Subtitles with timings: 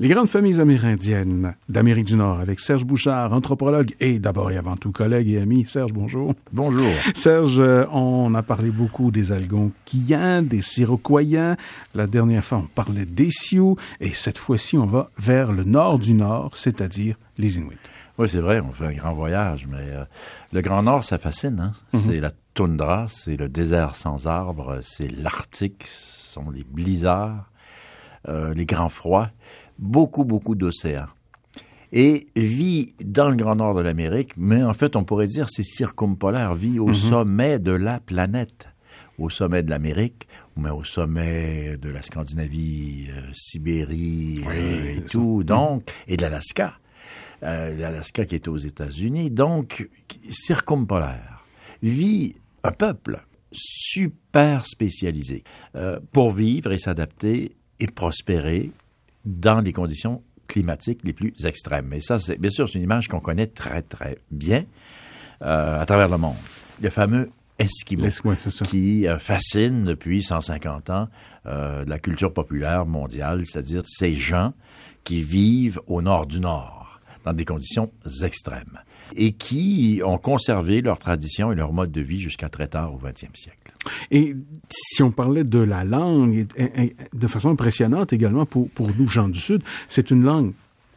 [0.00, 4.74] Les grandes familles amérindiennes d'Amérique du Nord avec Serge Bouchard, anthropologue et d'abord et avant
[4.74, 5.66] tout collègue et ami.
[5.66, 6.32] Serge, bonjour.
[6.54, 6.88] Bonjour.
[7.14, 11.58] Serge, euh, on a parlé beaucoup des Algonquins, des Siroquoiens.
[11.94, 15.98] La dernière fois, on parlait des Sioux et cette fois-ci, on va vers le nord
[15.98, 17.76] du nord, c'est-à-dire les Inuits.
[18.16, 20.04] Oui, c'est vrai, on fait un grand voyage, mais euh,
[20.54, 21.60] le Grand Nord, ça fascine.
[21.60, 21.72] Hein?
[21.92, 22.00] Mhm.
[22.00, 27.50] C'est la toundra, c'est le désert sans arbres, c'est l'Arctique, ce sont les blizzards,
[28.30, 29.28] euh, les grands froids
[29.80, 31.08] beaucoup, beaucoup d'océans.
[31.92, 35.64] Et vit dans le Grand Nord de l'Amérique, mais en fait, on pourrait dire c'est
[35.64, 36.94] circumpolaire, vit au mhm.
[36.94, 38.68] sommet de la planète,
[39.18, 45.42] au sommet de l'Amérique, mais au sommet de la Scandinavie, euh, Sibérie euh, et tout,
[45.42, 46.74] donc, et de l'Alaska.
[47.42, 49.88] Euh, L'Alaska qui est aux États-Unis, donc
[50.28, 51.44] circumpolaire.
[51.82, 55.42] Vit un peuple super spécialisé
[56.12, 58.70] pour vivre et s'adapter et prospérer
[59.24, 61.92] dans les conditions climatiques les plus extrêmes.
[61.92, 64.64] Et ça, c'est bien sûr, c'est une image qu'on connaît très, très bien
[65.42, 66.36] euh, à travers le monde.
[66.80, 68.08] Le fameux Esquimau,
[68.68, 71.08] qui euh, fascine depuis 150 ans
[71.46, 74.54] euh, la culture populaire mondiale, c'est-à-dire ces gens
[75.04, 78.80] qui vivent au nord du nord, dans des conditions extrêmes
[79.14, 82.98] et qui ont conservé leur tradition et leur mode de vie jusqu'à très tard au
[82.98, 83.58] XXe siècle.
[84.10, 84.36] Et
[84.70, 86.46] si on parlait de la langue,
[87.12, 90.52] de façon impressionnante également pour, pour nous, gens du Sud, c'est une langue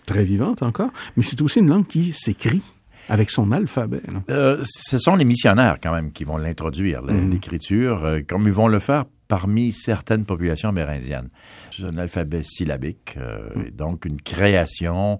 [0.05, 2.61] très vivante encore, mais c'est aussi une langue qui s'écrit
[3.09, 4.01] avec son alphabet.
[4.29, 7.31] Euh, ce sont les missionnaires quand même qui vont l'introduire, mhm.
[7.31, 11.29] l'écriture, euh, comme ils vont le faire parmi certaines populations amérindiennes.
[11.71, 13.69] C'est un alphabet syllabique, euh, mhm.
[13.71, 15.19] donc une création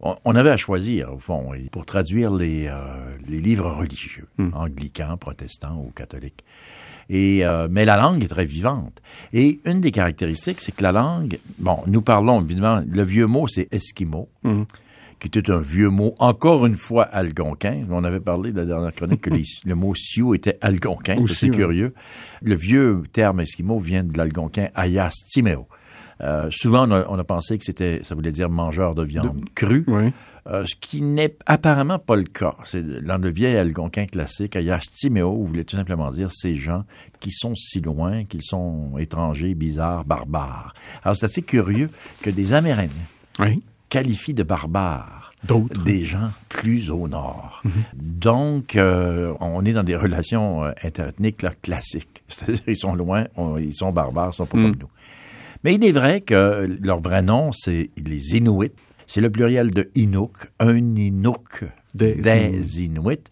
[0.00, 2.72] on avait à choisir, au fond, pour traduire les,
[3.26, 4.50] les livres religieux, hmm.
[4.54, 6.44] anglicans, protestants ou catholiques.
[7.10, 9.00] Et, euh, mais la langue est très vivante.
[9.32, 13.46] Et une des caractéristiques, c'est que la langue, bon, nous parlons évidemment, le vieux mot,
[13.46, 14.64] c'est esquimau, hmm.
[15.18, 17.84] qui était un vieux mot, encore une fois algonquin.
[17.90, 19.30] On avait parlé de la dernière chronique que
[19.64, 21.94] le mot sioux était algonquin, c'est curieux.
[22.42, 25.66] Le vieux terme esquimau vient de l'algonquin ayastimeo
[26.20, 29.84] euh, souvent, on a, pensé que c'était, ça voulait dire mangeur de viande crue,
[30.46, 32.54] euh, ce qui n'est apparemment pas le cas.
[32.64, 36.84] C'est dans le vieil algonquin classique, Ayastimeo voulait tout simplement dire ces gens
[37.20, 40.74] qui sont si loin, qu'ils sont étrangers, bizarres, barbares.
[41.04, 41.90] Alors, c'est assez curieux
[42.22, 43.02] que des Amérindiens
[43.88, 45.32] qualifient de barbares
[45.84, 47.62] des gens plus au nord.
[47.64, 47.72] Mhm.
[47.94, 52.24] Donc, euh, on est dans des relations interethniques classiques.
[52.28, 53.26] C'est-à-dire, ils sont loin,
[53.60, 54.72] ils sont barbares, ils sont pas mhm.
[54.72, 54.88] comme nous.
[55.64, 58.72] Mais il est vrai que leur vrai nom, c'est les Inuits.
[59.08, 61.64] C'est le pluriel de Inuk, un Inuk
[61.94, 63.24] des, Inuits.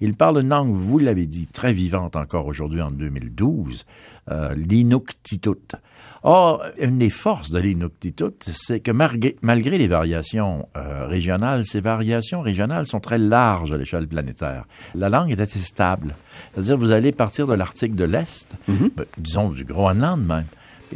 [0.00, 3.84] Ils parlent une langue, vous l'avez dit, très vivante encore aujourd'hui en 2012,
[4.30, 5.76] euh, l'Inuktitut.
[6.22, 9.36] Or, une des forces de l'Inuktitut, c'est que malgré,
[9.76, 14.64] les variations euh, régionales, ces variations régionales sont très larges à l'échelle planétaire.
[14.94, 16.16] La langue est assez stable.
[16.54, 18.90] C'est-à-dire, vous allez partir de l'Arctique de l'Est, mm-hmm.
[18.96, 20.46] ben, disons du Groenland même,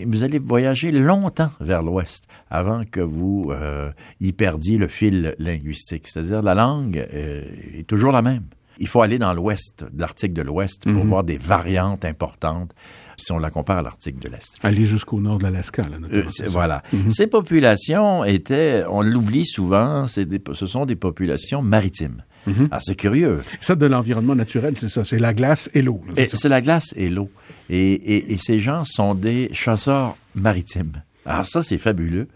[0.05, 6.09] vous allez voyager longtemps vers l'ouest avant que vous euh, y perdiez le fil linguistique.
[6.09, 7.45] C'est-à-dire la langue euh,
[7.75, 8.45] est toujours la même.
[8.79, 11.09] Il faut aller dans l'ouest, l'Arctique de l'ouest, pour mhm.
[11.09, 12.75] voir des variantes importantes
[13.17, 14.57] si on la compare à l'Arctique de l'Est.
[14.63, 16.83] Aller jusqu'au nord de l'Alaska, là, euh, voilà.
[16.93, 17.11] Mhm.
[17.11, 22.23] Ces populations étaient, on l'oublie souvent, ce sont des populations maritimes.
[22.47, 22.69] Mhm.
[22.71, 23.41] Ah, c'est curieux.
[23.61, 25.05] Ça, de l'environnement naturel, c'est ça.
[25.05, 26.01] C'est la glace et l'eau.
[26.17, 27.31] C'est la glace et l'eau.
[27.71, 31.03] Et, ces gens sont des chasseurs maritimes.
[31.25, 32.29] Alors ça, c'est fabuleux.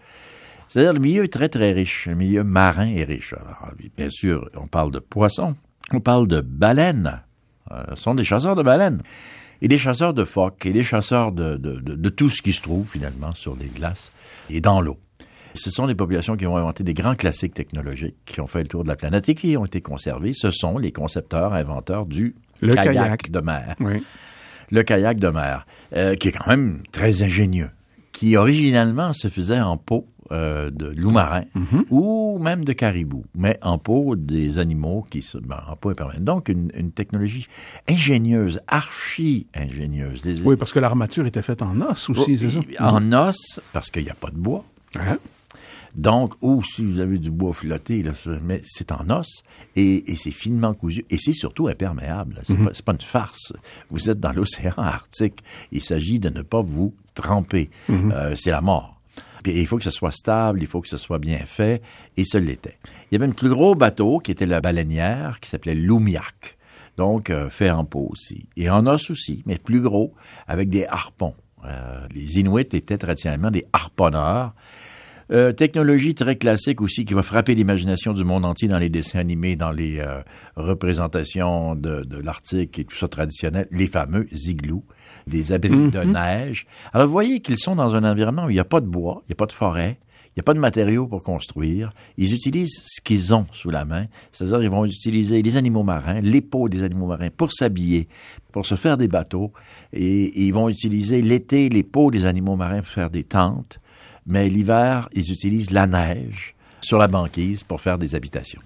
[0.68, 2.06] C'est-à-dire, le milieu est très, très riche.
[2.06, 3.32] Le milieu marin est riche.
[3.32, 5.56] Alors, bien sûr, on parle de poissons.
[5.92, 7.20] On parle de baleines.
[7.70, 9.02] Euh, ce sont des chasseurs de baleines.
[9.62, 10.66] Et des chasseurs de phoques.
[10.66, 14.10] Et des chasseurs de, de tout ce qui se trouve, finalement, sur les glaces
[14.50, 14.98] et dans l'eau.
[15.56, 18.68] Ce sont des populations qui ont inventé des grands classiques technologiques qui ont fait le
[18.68, 20.32] tour de la planète et qui ont été conservés.
[20.32, 23.76] Ce sont les concepteurs, inventeurs du kayak, de mer.
[24.70, 27.70] Le kayak de mer, euh, qui est quand même très ingénieux,
[28.12, 31.84] qui originalement se faisait en peau euh, de loup-marin mm-hmm.
[31.90, 36.24] ou même de caribou, mais en peau des animaux qui se, ben, en peau permanente.
[36.24, 37.46] Donc une, technologie
[37.88, 40.22] ingénieuse, archi ingénieuse.
[40.44, 42.60] Oui, parce que l'armature était faite en os aussi, c'est ça?
[42.80, 44.64] En os, parce qu'il n'y a pas de bois.
[44.96, 45.18] Hein?
[45.96, 48.12] Donc, ou si vous avez du bois flotté, là,
[48.42, 49.42] mais c'est en os
[49.76, 52.40] et, c'est finement cousu et c'est surtout imperméable.
[52.44, 52.70] C'est mhm.
[52.84, 53.54] pas, une farce.
[53.88, 55.42] Vous êtes dans l'océan Arctique.
[55.72, 57.70] Il s'agit de ne pas vous tremper.
[57.88, 58.12] Mhm.
[58.12, 59.00] Euh, c'est la mort.
[59.42, 61.80] Puis il faut que ce soit stable, il faut que ce soit bien fait,
[62.16, 62.78] et ce l'était.
[63.10, 66.58] Il y avait un plus gros bateau qui était la baleinière, qui s'appelait l'Oumiac,
[66.96, 70.14] donc euh, fait en peau aussi, et en os aussi, mais plus gros,
[70.48, 71.34] avec des harpons.
[71.64, 74.52] Euh, les Inuits étaient traditionnellement des harponneurs,
[75.32, 79.18] Euh, technologie très classique aussi qui va frapper l'imagination du monde entier dans les dessins
[79.18, 80.20] animés, dans les euh,
[80.54, 84.84] représentations de, de l'Arctique et tout ça traditionnel, les fameux igloos,
[85.26, 86.12] des abris de Mhm.
[86.12, 86.66] neige.
[86.92, 89.22] Alors vous voyez qu'ils sont dans un environnement où il n'y a pas de bois,
[89.24, 91.92] il n'y a pas de forêt, il n'y a pas de matériaux pour construire.
[92.18, 96.20] Ils utilisent ce qu'ils ont sous la main, c'est-à-dire ils vont utiliser les animaux marins,
[96.20, 98.06] les peaux des animaux marins pour s'habiller,
[98.52, 99.52] pour se faire des bateaux,
[99.92, 103.80] et ils vont utiliser l'été les peaux des animaux marins pour faire des tentes
[104.26, 108.60] mais l'hiver, ils utilisent la neige sur la banquise pour faire des habitations.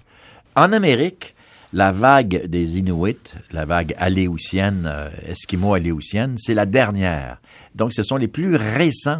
[0.55, 1.33] En Amérique,
[1.73, 7.39] la vague des Inuits, la vague aléoutienne, euh, esquimau-aléoutienne, c'est la dernière.
[7.75, 9.19] Donc, ce sont les plus récents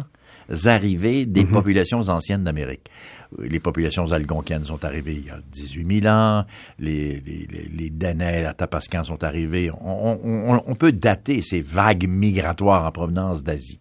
[0.66, 2.90] arrivées des populations anciennes d'Amérique.
[3.38, 6.44] Les populations algonquiennes sont arrivées il y a 18 000 ans,
[6.78, 9.70] les, les, les, les Danais, les Tapascans sont arrivés.
[9.70, 13.78] On- on- on peut dater ces vagues migratoires en provenance d'Asie.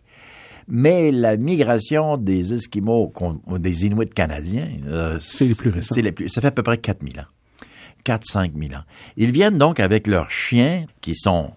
[0.74, 3.12] Mais la migration des Esquimaux,
[3.60, 5.96] des Inuits canadiens, euh, C'est les plus récents.
[5.98, 7.26] les plus- ça fait à peu près 4000 ans.
[8.06, 8.84] 4-5 000 ans.
[9.18, 11.52] Ils viennent donc avec leurs chiens qui sont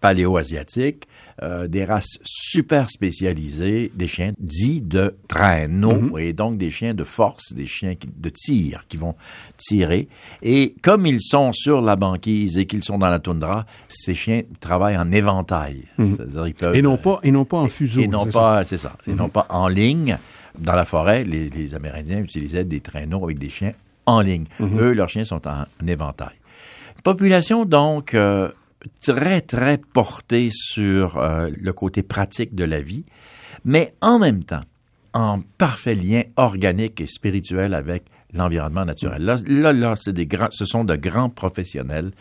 [0.00, 1.04] paléo-asiatiques,
[1.42, 7.04] euh, des races super spécialisées, des chiens dits de traîneau et donc des chiens de
[7.04, 9.14] force, des chiens de tir qui vont
[9.56, 10.08] tirer.
[10.42, 14.42] Et comme ils sont sur la banquise et qu'ils sont dans la toundra, ces chiens
[14.60, 15.84] travaillent en éventail.
[16.58, 18.00] Peuvent Et non pas, et non pas en fuseau.
[18.00, 18.38] et non c'est ça?
[18.40, 20.18] pas, c'est ça, et non pas en ligne.
[20.58, 23.72] Dans la forêt, les, les Amérindiens utilisaient des traîneaux avec des chiens
[24.04, 24.44] en ligne.
[24.60, 26.34] Eux, leurs chiens sont en, en éventail.
[27.04, 28.50] Population donc euh,
[29.00, 33.04] très très portée sur euh, le côté pratique de la vie,
[33.64, 34.62] mais en même temps
[35.12, 39.22] en parfait lien organique et spirituel avec l'environnement naturel.
[39.24, 42.12] Là, là, là des grands, ce sont de grands professionnels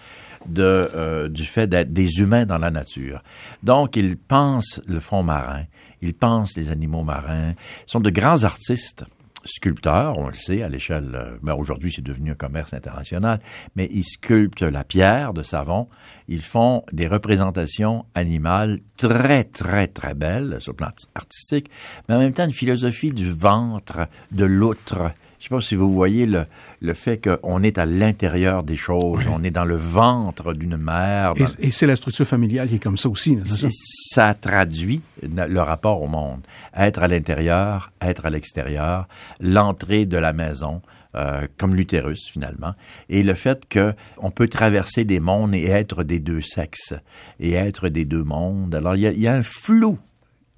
[0.48, 3.22] de, euh, du fait d'être des humains dans la nature.
[3.62, 5.66] Donc, ils pensent le fond marin,
[6.02, 9.06] ils pensent les animaux marins, ils sont de grands artistes
[9.46, 13.40] sculpteurs, on le sait, à l'échelle, euh, ben aujourd'hui c'est devenu un commerce international,
[13.76, 15.88] mais ils sculptent la pierre de savon,
[16.28, 21.70] ils font des représentations animales très, très, très belles sur le plan artistique,
[22.08, 25.12] mais en même temps une philosophie du ventre, de l'outre.
[25.40, 26.46] Je sais pas si vous voyez le,
[26.82, 31.32] le fait qu'on est à l'intérieur des choses, on est dans le ventre d'une mère.
[31.38, 33.38] Et, dans- et c'est la structure familiale qui est comme ça aussi.
[33.46, 33.68] ça?
[33.72, 36.42] ça traduit le rapport au monde.
[36.76, 39.08] Être à l'intérieur, être à l'extérieur,
[39.40, 40.82] l'entrée de la maison,
[41.16, 42.74] euh, comme l'utérus finalement,
[43.10, 46.94] et le fait que on peut traverser des mondes et être des deux sexes
[47.40, 48.76] et être des deux mondes.
[48.76, 49.98] Alors il y a, il y a un flou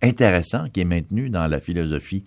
[0.02, 2.24] intéressant qui est maintenu dans la philosophie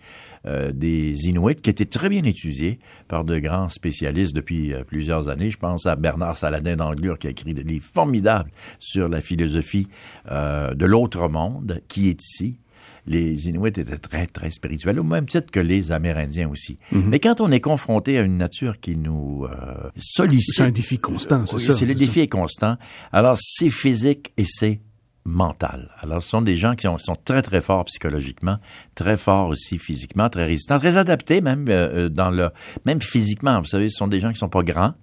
[0.46, 2.78] euh, des Inuits, qui était très bien étudié
[3.08, 5.50] par de grands spécialistes depuis euh, plusieurs années.
[5.50, 9.88] Je pense à Bernard Saladin d'Anglure qui a écrit des livres formidables sur la philosophie
[10.30, 12.58] euh, de l'autre monde qui est ici.
[13.06, 16.78] Les Inuits étaient très, très spirituels, au même titre que les Amérindiens aussi.
[16.90, 20.54] Mais quand on est confronté à une nature qui nous euh, sollicite...
[20.54, 21.74] C'est un défi constant, c'est ça.
[21.74, 22.78] C'est le défi est constant.
[23.12, 24.80] Alors, c'est physique et c'est
[25.24, 25.90] mental.
[26.00, 28.58] Alors, ce sont des gens qui sont, sont très, très forts psychologiquement,
[28.94, 32.50] très forts aussi physiquement, très résistants, très adaptés même euh, euh, dans le...
[32.84, 34.94] Même physiquement, vous savez, ce sont des gens qui sont pas grands,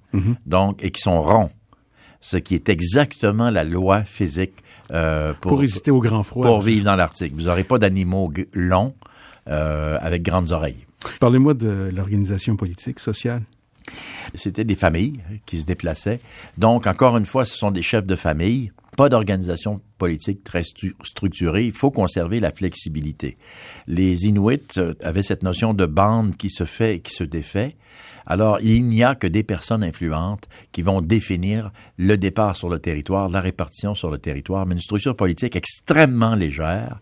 [0.45, 1.49] donc, et qui sont ronds.
[2.19, 4.53] Ce qui est exactement la loi physique
[4.91, 6.45] euh, Pour résister au grand froid.
[6.45, 7.33] pour vivre dans l'Arctique.
[7.35, 8.93] Vous n'aurez pas d'animaux longs
[9.47, 10.85] euh, avec grandes oreilles.
[11.19, 13.41] Parlez-moi de l'organisation politique, sociale.
[14.35, 16.19] C'était des familles qui se déplaçaient.
[16.57, 20.93] Donc, encore une fois, ce sont des chefs de famille, pas d'organisation politique très stru-
[21.03, 21.65] structurée.
[21.65, 23.37] Il faut conserver la flexibilité.
[23.87, 27.75] Les Inuits euh, avaient cette notion de bande qui se fait et qui se défait.
[28.25, 32.79] Alors, il n'y a que des personnes influentes qui vont définir le départ sur le
[32.79, 36.99] territoire, la répartition sur le territoire, mais une structure politique extrêmement légère,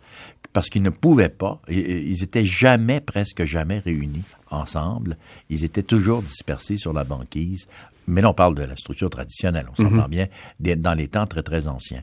[0.53, 5.17] parce qu'ils ne pouvaient pas, ils étaient jamais, presque jamais réunis ensemble.
[5.49, 7.67] Ils étaient toujours dispersés sur la banquise.
[8.09, 10.27] Mais là, on parle de la structure traditionnelle, on s'entend bien,
[10.59, 12.01] des- dans les temps très, très anciens.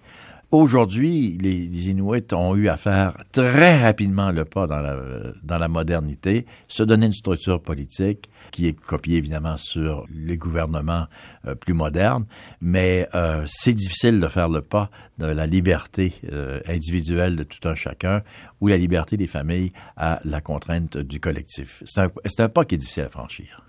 [0.52, 4.96] Aujourd'hui, les Inuits ont eu à faire très rapidement le pas dans la,
[5.42, 11.06] dans la modernité, se donner une structure politique qui est copiée évidemment sur les gouvernements
[11.48, 12.26] euh, plus modernes,
[12.60, 17.68] mais euh, c'est difficile de faire le pas de la liberté euh, individuelle de tout
[17.68, 18.22] un chacun
[18.60, 21.82] ou la liberté des familles à la contrainte du collectif.
[21.84, 23.62] C'est un, c'est un pas qui est difficile à franchir.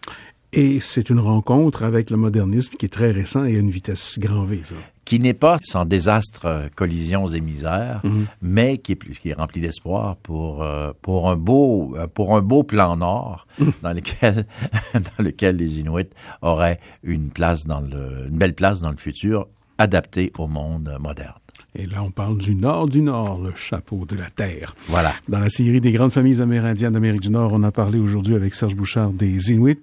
[0.54, 4.18] Et c'est une rencontre avec le modernisme qui est très récent et à une vitesse
[4.18, 4.76] grand V, ça.
[5.04, 8.02] qui n'est pas sans désastres, euh, collisions et misères,
[8.42, 12.36] mais qui est, plus- qui est rempli d'espoir pour euh, pour un beau euh, pour
[12.36, 13.46] un beau plan nord
[13.84, 14.46] dans lequel
[14.94, 16.10] dans lequel les Inuits
[16.42, 21.34] auraient une place dans le une belle place dans le futur adaptée au monde moderne.
[21.80, 24.76] Et là, on parle du nord du nord, le chapeau de la terre.
[24.88, 25.14] Voilà.
[25.28, 28.56] Dans la série des grandes familles amérindiennes d'Amérique du Nord, on a parlé aujourd'hui avec
[28.56, 29.78] Serge Bouchard des Inuits.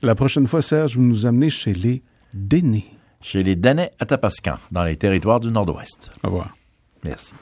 [0.00, 2.86] La prochaine fois, Serge, vous nous amenez chez les Dénés.
[3.20, 6.10] Chez les Danais Atapascan, dans les territoires du Nord-Ouest.
[6.22, 6.56] Au revoir.
[7.02, 7.34] Merci.